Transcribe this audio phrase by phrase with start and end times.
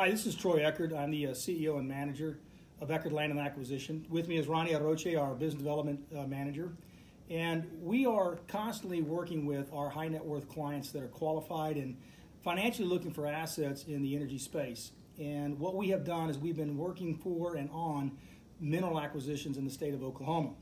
[0.00, 0.94] Hi, this is Troy Eckert.
[0.94, 2.38] I'm the uh, CEO and manager
[2.80, 4.06] of Eckert Land and Acquisition.
[4.08, 6.72] With me is Ronnie Aroche, our business development uh, manager.
[7.28, 11.98] And we are constantly working with our high net worth clients that are qualified and
[12.42, 14.92] financially looking for assets in the energy space.
[15.18, 18.12] And what we have done is we've been working for and on
[18.58, 20.52] mineral acquisitions in the state of Oklahoma.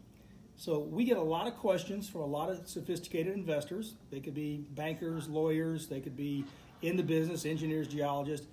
[0.57, 3.95] So we get a lot of questions from a lot of sophisticated investors.
[4.11, 6.45] They could be bankers, lawyers, they could be
[6.82, 8.48] in the business, engineers, geologists,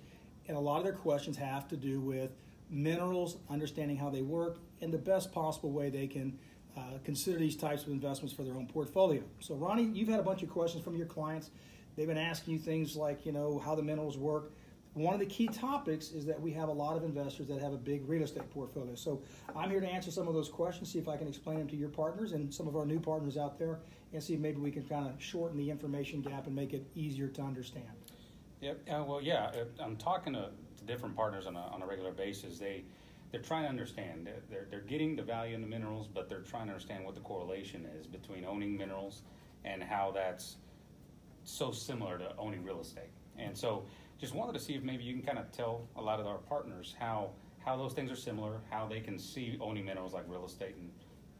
[0.48, 2.30] and a lot of their questions have to do with
[2.70, 6.38] minerals, understanding how they work, and the best possible way they can
[6.76, 9.22] uh, consider these types of investments for their own portfolio.
[9.40, 11.50] So, Ronnie, you've had a bunch of questions from your clients.
[11.96, 14.52] They've been asking you things like, you know, how the minerals work
[14.96, 17.74] one of the key topics is that we have a lot of investors that have
[17.74, 18.94] a big real estate portfolio.
[18.94, 19.20] So
[19.54, 21.76] I'm here to answer some of those questions, see if I can explain them to
[21.76, 23.78] your partners and some of our new partners out there,
[24.14, 26.86] and see if maybe we can kind of shorten the information gap and make it
[26.94, 27.84] easier to understand.
[28.66, 28.80] Yep.
[28.90, 29.52] Uh, well, yeah.
[29.78, 30.48] I'm talking to,
[30.78, 32.58] to different partners on a, on a regular basis.
[32.58, 32.82] They
[33.30, 34.28] they're trying to understand.
[34.50, 37.20] They're, they're getting the value in the minerals, but they're trying to understand what the
[37.20, 39.22] correlation is between owning minerals
[39.64, 40.56] and how that's
[41.44, 43.10] so similar to owning real estate.
[43.38, 43.84] And so
[44.18, 46.38] just wanted to see if maybe you can kind of tell a lot of our
[46.38, 47.30] partners how
[47.64, 50.90] how those things are similar, how they can see owning minerals like real estate, and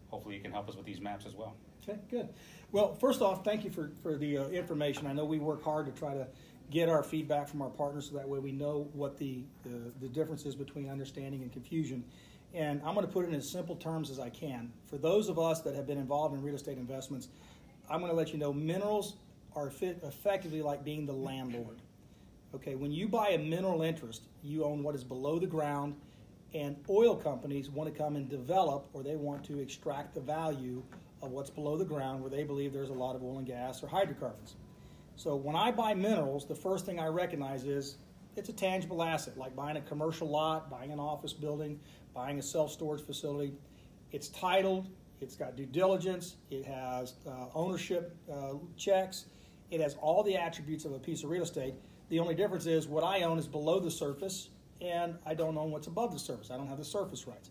[0.08, 1.56] hopefully you can help us with these maps as well.
[1.82, 2.28] Okay, good.
[2.72, 5.06] Well, first off, thank you for, for the uh, information.
[5.06, 6.26] I know we work hard to try to
[6.70, 10.08] get our feedback from our partners so that way we know what the, the, the
[10.08, 12.04] difference is between understanding and confusion.
[12.54, 14.72] And I'm going to put it in as simple terms as I can.
[14.86, 17.28] For those of us that have been involved in real estate investments,
[17.88, 19.16] I'm going to let you know minerals
[19.54, 21.78] are fit effectively like being the landlord.
[22.54, 25.94] Okay, when you buy a mineral interest, you own what is below the ground,
[26.56, 30.82] and oil companies want to come and develop or they want to extract the value
[31.22, 33.82] of what's below the ground where they believe there's a lot of oil and gas
[33.82, 34.56] or hydrocarbons.
[35.16, 37.96] So when I buy minerals, the first thing I recognize is
[38.36, 41.78] it's a tangible asset, like buying a commercial lot, buying an office building,
[42.14, 43.54] buying a self storage facility.
[44.12, 44.88] It's titled,
[45.20, 49.26] it's got due diligence, it has uh, ownership uh, checks,
[49.70, 51.74] it has all the attributes of a piece of real estate
[52.08, 54.50] the only difference is what I own is below the surface,
[54.80, 56.50] and I don't own what's above the surface.
[56.50, 57.50] I don't have the surface rights.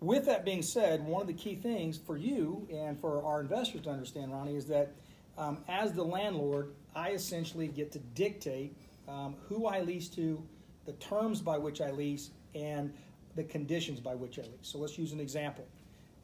[0.00, 3.82] With that being said, one of the key things for you and for our investors
[3.82, 4.92] to understand, Ronnie, is that
[5.38, 8.76] um, as the landlord, I essentially get to dictate
[9.08, 10.42] um, who I lease to,
[10.84, 12.92] the terms by which I lease, and
[13.34, 14.50] the conditions by which I lease.
[14.62, 15.66] So let's use an example.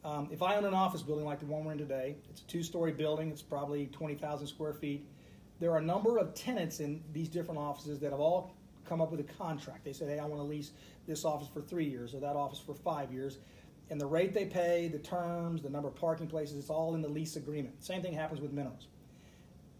[0.05, 2.45] Um, if I own an office building like the one we're in today, it's a
[2.45, 5.05] two story building, it's probably 20,000 square feet
[5.63, 8.53] there are a number of tenants in these different offices that have all
[8.93, 9.83] come up with a contract.
[9.83, 10.71] They say, hey, I want to lease
[11.07, 13.39] this office for three years or that office for five years.
[13.89, 17.01] And the rate they pay, the terms, the number of parking places, it's all in
[17.01, 17.83] the lease agreement.
[17.83, 18.87] Same thing happens with minerals.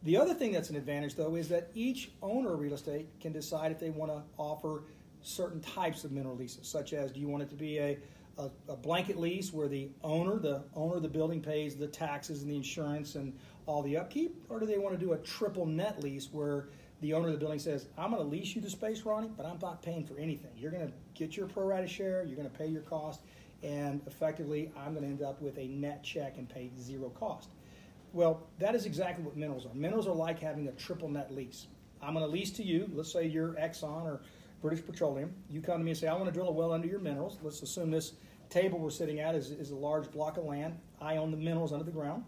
[0.02, 3.31] The other thing that's an advantage, though, is that each owner of real estate can
[3.31, 4.81] decide if they want to offer
[5.22, 7.97] certain types of mineral leases, such as do you want it to be a,
[8.40, 12.41] a, a, blanket lease where the owner, the owner of the building pays the taxes
[12.41, 13.31] and the insurance and
[13.68, 16.68] all the upkeep, or do they want to do a triple net lease where
[17.03, 19.46] the owner of the building says, I'm going to lease you the space, Ronnie, but
[19.46, 20.52] I'm not paying for anything.
[20.56, 23.19] You're going to get your pro rata share, you're going to pay your cost,
[23.62, 27.50] and effectively, I'm going to end up with a net check and pay zero cost.
[28.14, 29.74] Well, that is exactly what minerals are.
[29.74, 31.68] Minerals are like having a triple net lease.
[32.02, 34.22] I'm going to lease to you, let's say you're Exxon or
[34.62, 35.34] British Petroleum.
[35.50, 37.38] You come to me and say, I want to drill a well under your minerals.
[37.44, 38.14] Let's assume this
[38.50, 40.78] table we're sitting at is, is a large block of land.
[41.02, 42.24] I own the minerals under the ground.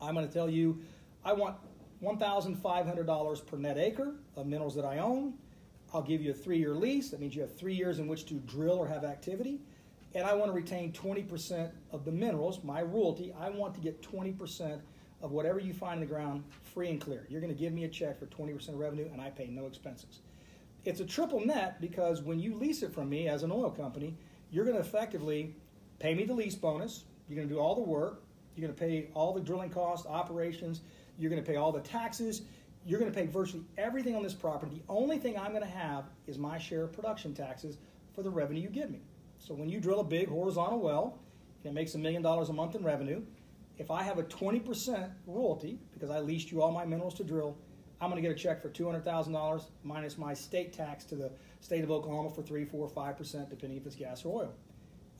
[0.00, 0.80] I'm going to tell you
[1.24, 1.56] I want
[2.02, 5.34] $1,500 per net acre of minerals that I own.
[5.92, 7.10] I'll give you a three year lease.
[7.10, 9.60] That means you have three years in which to drill or have activity.
[10.14, 13.34] And I want to retain 20% of the minerals, my royalty.
[13.38, 14.80] I want to get 20%
[15.20, 17.26] of whatever you find in the ground free and clear.
[17.28, 19.66] You're going to give me a check for 20% of revenue, and I pay no
[19.66, 20.20] expenses.
[20.84, 24.16] It's a triple net because when you lease it from me as an oil company,
[24.50, 25.54] you're going to effectively
[25.98, 27.04] pay me the lease bonus.
[27.28, 28.22] You're going to do all the work.
[28.56, 30.80] You're going to pay all the drilling costs, operations.
[31.18, 32.42] You're going to pay all the taxes.
[32.86, 34.72] You're going to pay virtually everything on this property.
[34.76, 37.78] The only thing I'm going to have is my share of production taxes
[38.14, 39.00] for the revenue you give me.
[39.38, 41.18] So when you drill a big horizontal well
[41.64, 43.22] and it makes a million dollars a month in revenue,
[43.78, 47.56] if I have a 20% royalty because I leased you all my minerals to drill,
[48.00, 51.82] I'm going to get a check for $200,000 minus my state tax to the state
[51.82, 54.54] of Oklahoma for 3, 4, 5%, depending if it's gas or oil.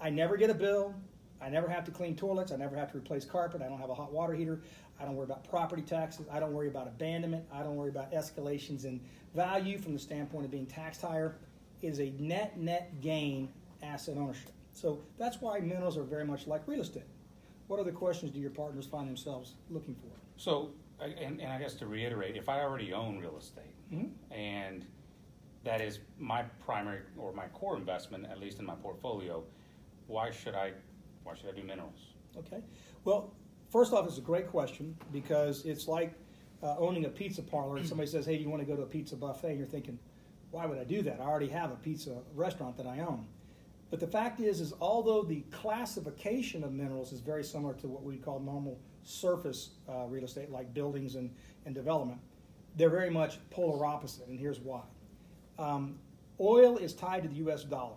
[0.01, 0.95] I never get a bill.
[1.41, 2.53] I never have to clean toilets.
[2.53, 3.63] I never have to replace carpet.
[3.63, 4.61] I don't have a hot water heater.
[5.01, 6.27] I don't worry about property taxes.
[6.31, 7.45] I don't worry about abandonment.
[7.53, 9.01] I don't worry about escalations in
[9.35, 11.37] value from the standpoint of being taxed higher.
[11.83, 13.49] It is a net net gain
[13.83, 14.51] asset ownership.
[14.73, 17.05] So that's why minerals are very much like real estate.
[17.69, 20.09] What other questions do your partners find themselves looking for?
[20.37, 24.33] So, and, and I guess to reiterate, if I already own real estate mm-hmm.
[24.33, 24.87] and
[25.65, 29.45] that is my primary or my core investment, at least in my portfolio,
[30.07, 30.73] why should I,
[31.25, 32.15] why should I do minerals?
[32.37, 32.63] Okay.
[33.05, 33.33] Well,
[33.71, 36.15] first off, it's a great question because it's like
[36.63, 38.87] uh, owning a pizza parlor and somebody says, hey, you want to go to a
[38.87, 39.51] pizza buffet?
[39.51, 39.99] And you're thinking,
[40.51, 41.21] why would I do that?
[41.21, 43.27] I already have a pizza restaurant that I own.
[43.91, 48.03] But the fact is, is although the classification of minerals is very similar to what
[48.03, 51.31] we call normal surface uh, real estate, like buildings and,
[51.65, 52.21] and development,
[52.77, 54.83] they're very much polar opposite, and here's why.
[55.59, 55.99] Um,
[56.39, 57.65] oil is tied to the U.S.
[57.65, 57.97] dollar.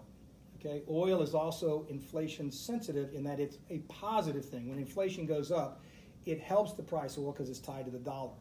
[0.63, 4.69] Okay, oil is also inflation sensitive in that it's a positive thing.
[4.69, 5.81] When inflation goes up,
[6.27, 8.35] it helps the price of oil because it's tied to the dollar.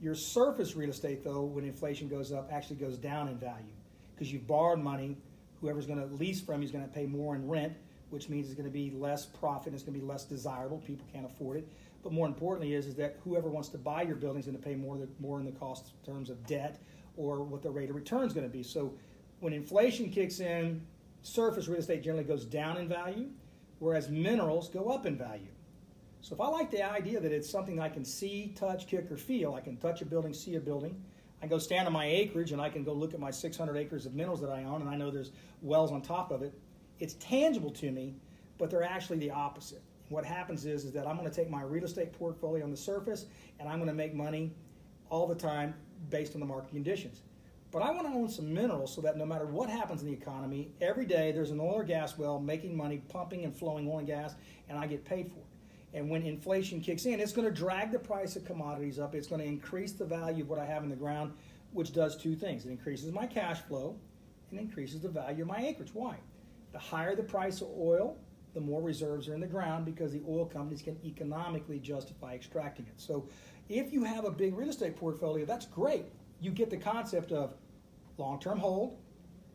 [0.00, 3.74] Your surface real estate, though, when inflation goes up, actually goes down in value
[4.14, 5.18] because you've borrowed money.
[5.60, 7.74] Whoever's going to lease from you is going to pay more in rent,
[8.08, 9.74] which means it's going to be less profit.
[9.74, 10.78] It's going to be less desirable.
[10.78, 11.68] People can't afford it.
[12.02, 14.64] But more importantly, is, is that whoever wants to buy your building is going to
[14.64, 16.80] pay more, more in the cost in terms of debt
[17.16, 18.62] or what the rate of return is going to be.
[18.62, 18.94] So
[19.40, 20.80] when inflation kicks in,
[21.22, 23.28] surface real estate generally goes down in value,
[23.78, 25.52] whereas minerals go up in value.
[26.20, 29.16] So if I like the idea that it's something I can see, touch, kick, or
[29.16, 31.00] feel, I can touch a building, see a building.
[31.38, 33.76] I can go stand on my acreage and I can go look at my 600
[33.76, 35.30] acres of minerals that I own, and I know there's
[35.62, 36.52] wells on top of it.
[36.98, 38.16] It's tangible to me,
[38.58, 39.82] but they're actually the opposite.
[40.08, 42.76] What happens is, is that I'm going to take my real estate portfolio on the
[42.76, 43.26] surface
[43.60, 44.52] and I'm going to make money
[45.10, 45.74] all the time
[46.10, 47.22] based on the market conditions.
[47.70, 50.12] But I want to own some minerals so that no matter what happens in the
[50.12, 53.98] economy, every day there's an oil or gas well making money, pumping and flowing oil
[53.98, 54.34] and gas,
[54.68, 55.44] and I get paid for it.
[55.94, 59.14] And when inflation kicks in, it's going to drag the price of commodities up.
[59.14, 61.32] It's going to increase the value of what I have in the ground,
[61.72, 62.64] which does two things.
[62.64, 63.96] It increases my cash flow
[64.50, 65.90] and increases the value of my acreage.
[65.92, 66.16] Why?
[66.72, 68.16] The higher the price of oil,
[68.54, 72.86] the more reserves are in the ground because the oil companies can economically justify extracting
[72.86, 72.94] it.
[72.96, 73.28] So
[73.68, 76.06] if you have a big real estate portfolio, that's great.
[76.40, 77.54] You get the concept of
[78.16, 78.98] long term hold,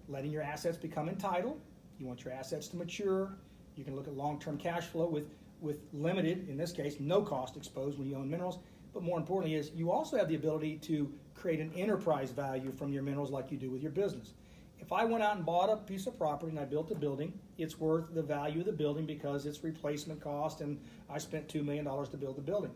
[0.08, 1.60] letting your assets become entitled.
[2.00, 3.38] You want your assets to mature.
[3.76, 5.26] You can look at long term cash flow with,
[5.62, 8.60] with limited, in this case, no cost exposed when you own minerals.
[8.94, 12.94] But more importantly, is you also have the ability to create an enterprise value from
[12.94, 14.34] your minerals like you do with your business.
[14.80, 17.34] If I went out and bought a piece of property and I built a building,
[17.58, 20.78] it's worth the value of the building because it's replacement cost and
[21.10, 22.72] I spent $2 million to build the building.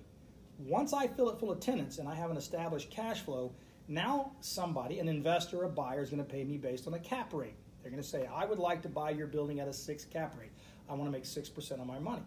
[0.57, 3.51] Once I fill it full of tenants and I have an established cash flow,
[3.87, 7.33] now somebody, an investor, a buyer, is going to pay me based on a cap
[7.33, 7.55] rate.
[7.81, 10.35] They're going to say, I would like to buy your building at a six cap
[10.39, 10.51] rate.
[10.89, 12.23] I want to make 6% on my money.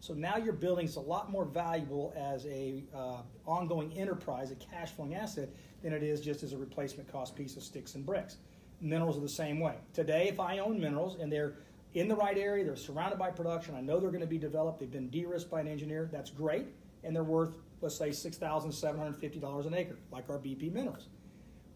[0.00, 4.56] So now your building is a lot more valuable as a uh, ongoing enterprise, a
[4.56, 5.48] cash flowing asset,
[5.82, 8.38] than it is just as a replacement cost piece of sticks and bricks.
[8.80, 9.76] Minerals are the same way.
[9.92, 11.54] Today, if I own minerals and they're
[11.94, 14.80] in the right area, they're surrounded by production, I know they're going to be developed,
[14.80, 16.66] they've been de-risked by an engineer, that's great,
[17.04, 21.08] and they're worth, let's say, $6,750 an acre, like our BP minerals.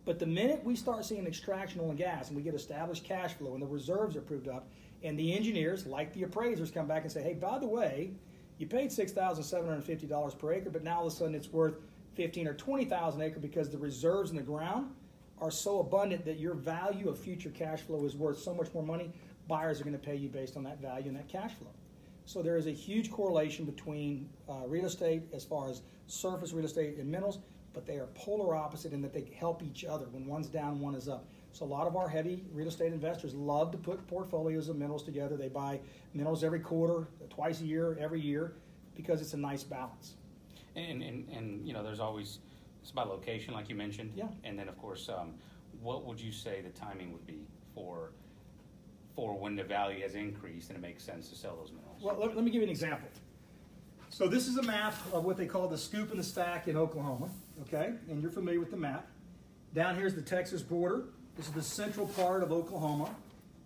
[0.04, 3.34] But the minute we start seeing extraction oil and gas and we get established cash
[3.34, 4.68] flow and the reserves are proved up,
[5.02, 8.12] and the engineers, like the appraisers, come back and say, hey, by the way,
[8.58, 11.74] you paid $6,750 per acre, but now all of a sudden it's worth
[12.14, 14.90] 15 or 20,000 acre because the reserves in the ground
[15.38, 18.82] are so abundant that your value of future cash flow is worth so much more
[18.82, 19.12] money,
[19.48, 21.70] buyers are going to pay you based on that value and that cash flow.
[22.26, 26.64] So there is a huge correlation between uh, real estate as far as surface real
[26.64, 27.38] estate and minerals,
[27.72, 30.06] but they are polar opposite in that they help each other.
[30.10, 31.28] When one's down, one is up.
[31.52, 35.04] So a lot of our heavy real estate investors love to put portfolios of minerals
[35.04, 35.36] together.
[35.36, 35.80] They buy
[36.14, 38.54] minerals every quarter, twice a year, every year,
[38.96, 40.14] because it's a nice balance.
[40.74, 42.40] And, and, and you know, there's always
[42.82, 44.12] it's about location, like you mentioned.
[44.16, 44.28] Yeah.
[44.44, 45.34] And then, of course, um,
[45.80, 48.10] what would you say the timing would be for
[49.16, 52.02] for when the value has increased and it makes sense to sell those minerals?
[52.02, 53.08] Well, let, let me give you an example.
[54.10, 56.76] So this is a map of what they call the scoop and the stack in
[56.76, 57.28] Oklahoma.
[57.62, 59.08] Okay, and you're familiar with the map.
[59.74, 61.06] Down here is the Texas border.
[61.36, 63.10] This is the central part of Oklahoma.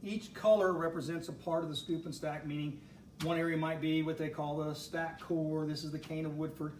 [0.02, 2.80] Each color represents a part of the scoop and stack, meaning
[3.22, 5.66] one area might be what they call the stack core.
[5.66, 6.72] This is the Cana Woodford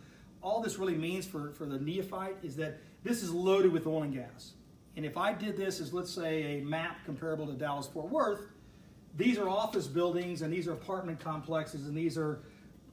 [0.42, 4.02] all this really means for, for the neophyte is that this is loaded with oil
[4.02, 4.52] and gas.
[4.96, 8.46] And if I did this as, let's say, a map comparable to Dallas Fort Worth,
[9.16, 12.40] these are office buildings and these are apartment complexes and these are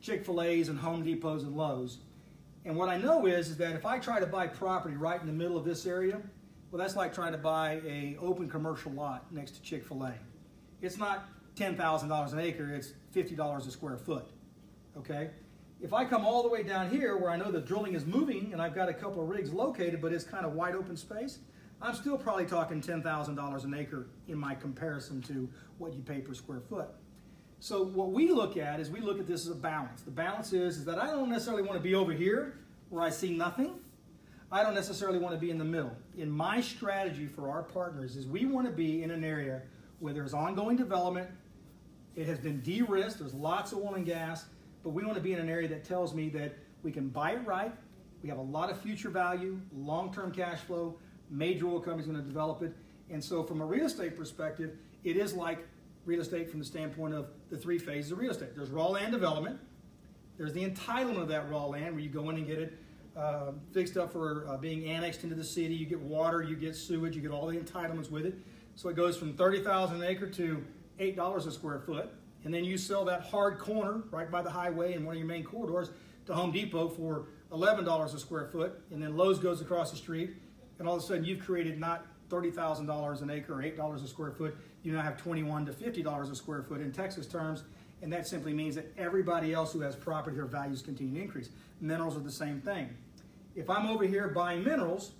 [0.01, 1.99] Chick fil A's and Home Depots and Lowe's.
[2.65, 5.27] And what I know is, is that if I try to buy property right in
[5.27, 6.19] the middle of this area,
[6.69, 10.13] well, that's like trying to buy a open commercial lot next to Chick fil A.
[10.81, 14.27] It's not $10,000 an acre, it's $50 a square foot.
[14.97, 15.31] Okay?
[15.79, 18.51] If I come all the way down here where I know the drilling is moving
[18.51, 21.39] and I've got a couple of rigs located, but it's kind of wide open space,
[21.81, 26.33] I'm still probably talking $10,000 an acre in my comparison to what you pay per
[26.33, 26.87] square foot.
[27.59, 30.01] So what we look at is we look at this as a balance.
[30.01, 33.09] The balance is, is that I don't necessarily want to be over here where I
[33.09, 33.79] see nothing.
[34.51, 35.95] I don't necessarily want to be in the middle.
[36.17, 39.61] In my strategy for our partners is we want to be in an area
[39.99, 41.29] where there's ongoing development.
[42.15, 43.19] It has been de-risked.
[43.19, 44.45] There's lots of oil and gas,
[44.83, 47.31] but we want to be in an area that tells me that we can buy
[47.31, 47.73] it right.
[48.23, 50.97] We have a lot of future value, long-term cash flow.
[51.29, 52.73] Major oil companies going to develop it,
[53.09, 55.59] and so from a real estate perspective, it is like
[56.05, 58.55] real estate from the standpoint of the three phases of real estate.
[58.55, 59.59] There's raw land development.
[60.37, 62.77] There's the entitlement of that raw land where you go in and get it
[63.17, 65.73] uh, fixed up for uh, being annexed into the city.
[65.73, 68.35] You get water, you get sewage, you get all the entitlements with it.
[68.75, 70.63] So it goes from 30,000 an acre to
[70.99, 72.09] $8 a square foot.
[72.43, 75.27] And then you sell that hard corner right by the highway in one of your
[75.27, 75.89] main corridors
[76.27, 78.79] to Home Depot for $11 a square foot.
[78.91, 80.35] And then Lowe's goes across the street.
[80.79, 84.31] And all of a sudden you've created not $30,000 an acre or $8 a square
[84.31, 84.55] foot.
[84.83, 87.63] You now have 21 to $50 a square foot in Texas terms.
[88.01, 91.49] And that simply means that everybody else who has property here values continue to increase.
[91.81, 92.89] Minerals are the same thing.
[93.55, 95.13] If I'm over here buying minerals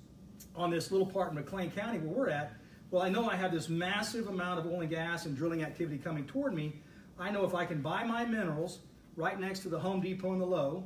[0.55, 2.53] on this little part in McClain County where we're at,
[2.91, 5.97] well, I know I have this massive amount of oil and gas and drilling activity
[5.97, 6.81] coming toward me.
[7.19, 8.79] I know if I can buy my minerals
[9.15, 10.85] right next to the Home Depot and the Lowe,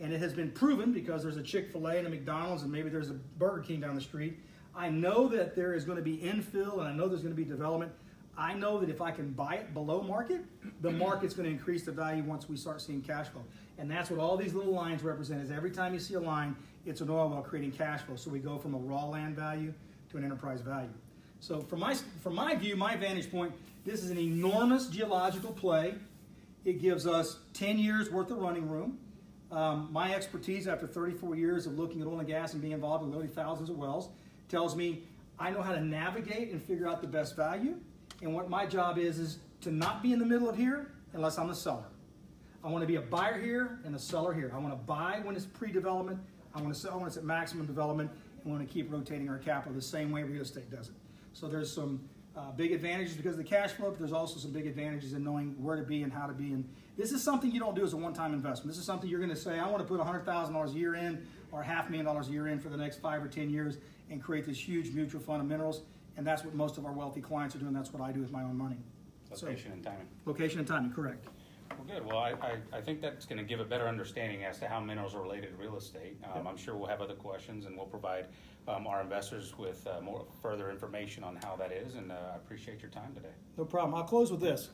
[0.00, 2.72] and it has been proven because there's a Chick fil A and a McDonald's and
[2.72, 4.38] maybe there's a Burger King down the street.
[4.74, 7.40] I know that there is going to be infill and I know there's going to
[7.40, 7.92] be development.
[8.38, 10.40] I know that if I can buy it below market,
[10.80, 13.44] the market's going to increase the value once we start seeing cash flow.
[13.76, 16.56] And that's what all these little lines represent is every time you see a line,
[16.86, 18.16] it's an oil well creating cash flow.
[18.16, 19.74] So we go from a raw land value
[20.10, 20.88] to an enterprise value.
[21.40, 23.52] So from my, from my view, my vantage point,
[23.84, 25.94] this is an enormous geological play.
[26.64, 28.98] It gives us 10 years worth of running room.
[29.52, 33.02] Um, my expertise after 34 years of looking at oil and gas and being involved
[33.02, 34.10] in literally thousands of wells
[34.48, 35.02] tells me
[35.38, 37.76] I know how to navigate and figure out the best value.
[38.22, 41.38] And what my job is, is to not be in the middle of here unless
[41.38, 41.84] I'm the seller.
[42.62, 44.52] I want to be a buyer here and a seller here.
[44.54, 46.20] I want to buy when it's pre-development.
[46.54, 48.10] I want to sell when it's at maximum development.
[48.10, 50.94] And we want to keep rotating our capital the same way real estate does it.
[51.32, 52.00] So there's some
[52.40, 55.22] uh, big advantages because of the cash flow, but there's also some big advantages in
[55.22, 56.52] knowing where to be and how to be.
[56.52, 58.68] And this is something you don't do as a one-time investment.
[58.68, 61.26] This is something you're going to say, I want to put $100,000 a year in
[61.52, 63.78] or half a million dollars a year in for the next five or 10 years
[64.10, 65.82] and create this huge mutual fund of minerals.
[66.16, 67.72] And that's what most of our wealthy clients are doing.
[67.72, 68.76] That's what I do with my own money.
[69.30, 70.08] Location so, and timing.
[70.24, 71.26] Location and timing, correct.
[71.70, 72.06] Well, good.
[72.06, 74.80] Well, I, I, I think that's going to give a better understanding as to how
[74.80, 76.18] minerals are related to real estate.
[76.34, 76.46] Um.
[76.46, 78.26] I'm sure we'll have other questions and we'll provide
[78.68, 81.94] um, our investors with uh, more further information on how that is.
[81.94, 83.32] And uh, I appreciate your time today.
[83.56, 83.94] No problem.
[83.94, 84.70] I'll close with this.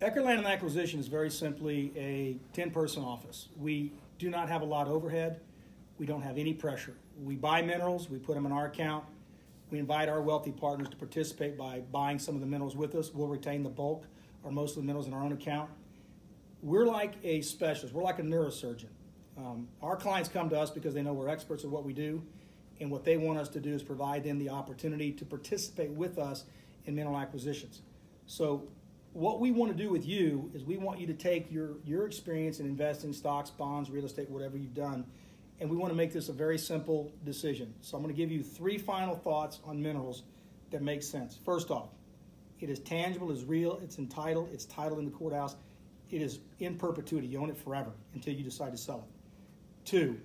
[0.00, 3.48] Eckert Land and Acquisition is very simply a 10 person office.
[3.58, 5.40] We do not have a lot of overhead.
[5.98, 6.94] We don't have any pressure.
[7.22, 9.04] We buy minerals, we put them in our account.
[9.70, 13.12] We invite our wealthy partners to participate by buying some of the minerals with us.
[13.12, 14.06] We'll retain the bulk
[14.42, 15.70] or most of the minerals in our own account.
[16.62, 18.88] We're like a specialist, we're like a neurosurgeon.
[19.38, 22.22] Um, our clients come to us because they know we're experts at what we do,
[22.80, 26.18] and what they want us to do is provide them the opportunity to participate with
[26.18, 26.44] us
[26.84, 27.80] in mineral acquisitions.
[28.26, 28.68] So,
[29.12, 32.06] what we want to do with you is we want you to take your, your
[32.06, 35.04] experience in investing stocks, bonds, real estate, whatever you've done,
[35.58, 37.74] and we want to make this a very simple decision.
[37.80, 40.22] So I'm going to give you three final thoughts on minerals
[40.70, 41.36] that make sense.
[41.44, 41.88] First off,
[42.60, 45.56] it is tangible, it's real, it's entitled, it's titled in the courthouse,
[46.10, 47.26] it is in perpetuity.
[47.26, 49.88] You own it forever until you decide to sell it.
[49.88, 50.18] Two,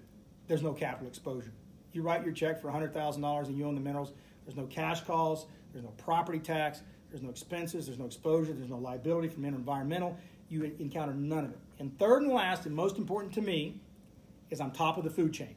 [0.48, 1.52] there's no capital exposure.
[1.94, 4.12] You write your check for $100,000 and you own the minerals.
[4.46, 8.70] There's no cash calls, there's no property tax, there's no expenses, there's no exposure, there's
[8.70, 10.18] no liability from environmental.
[10.50, 11.60] You encounter none of it.
[11.80, 13.82] And third and last, and most important to me,
[14.50, 15.56] is on top of the food chain.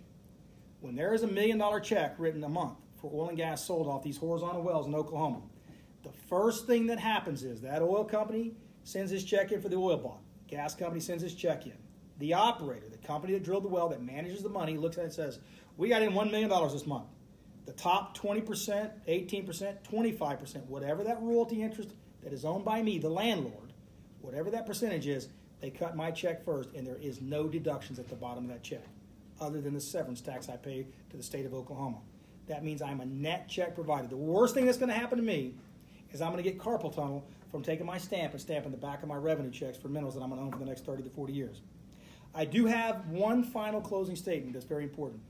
[0.80, 3.86] When there is a million dollar check written a month for oil and gas sold
[3.86, 5.42] off these horizontal wells in Oklahoma,
[6.04, 8.52] the first thing that happens is that oil company
[8.88, 10.20] sends his check in for the oil bond.
[10.46, 11.76] Gas company sends his check in.
[12.20, 15.04] The operator, the company that drilled the well, that manages the money, looks at it
[15.04, 15.40] and says,
[15.76, 17.04] We got in $1 million this month.
[17.66, 21.90] The top 20%, 18%, 25%, whatever that royalty interest
[22.22, 23.74] that is owned by me, the landlord,
[24.22, 25.28] whatever that percentage is,
[25.60, 28.62] they cut my check first, and there is no deductions at the bottom of that
[28.62, 28.84] check,
[29.38, 31.98] other than the severance tax I pay to the state of Oklahoma.
[32.46, 34.08] That means I'm a net check provider.
[34.08, 35.56] The worst thing that's going to happen to me
[36.10, 39.02] is I'm going to get carpal tunnel from taking my stamp and stamping the back
[39.02, 41.02] of my revenue checks for minerals that I'm going to own for the next 30
[41.04, 41.62] to 40 years.
[42.34, 45.20] I do have one final closing statement that's very important.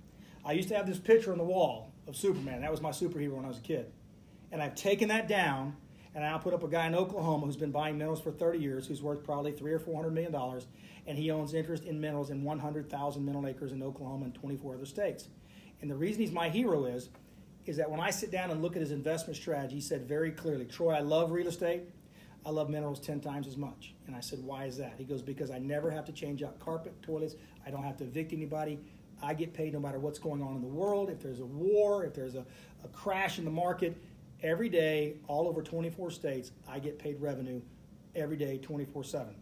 [0.45, 2.63] I used to have this picture on the wall of Superman.
[2.63, 3.93] That was my superhero when I was a kid.
[4.51, 5.77] And I've taken that down
[6.15, 8.87] and I'll put up a guy in Oklahoma who's been buying minerals for 30 years,
[8.87, 10.67] who's worth probably three or four hundred million dollars,
[11.07, 14.87] and he owns interest in minerals in 100,000 mineral acres in Oklahoma and 24 other
[14.87, 15.29] states.
[15.81, 17.11] And the reason he's my hero is,
[17.67, 20.31] is that when I sit down and look at his investment strategy, he said very
[20.31, 21.83] clearly, Troy, I love real estate.
[22.47, 23.95] I love minerals 10 times as much.
[24.07, 24.95] And I said, why is that?
[24.97, 27.35] He goes, because I never have to change out carpet, toilets.
[27.66, 28.78] I don't have to evict anybody.
[29.23, 31.11] I get paid no matter what's going on in the world.
[31.11, 32.47] If there's a war, if there's a,
[32.85, 34.00] a crash in the market,
[34.42, 37.61] every day, all over 24 states, I get paid revenue
[38.14, 39.35] every day, 24 7.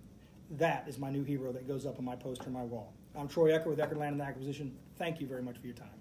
[0.53, 2.95] That is my new hero that goes up on my poster on my wall.
[3.15, 4.77] I'm Troy Eckert with Eckert Land and Acquisition.
[4.97, 5.96] Thank you very much for your time.